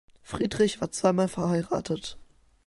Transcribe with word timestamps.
Friedrich 0.23 0.81
war 0.81 0.89
zweimal 0.89 1.27
verheiratet. 1.27 2.17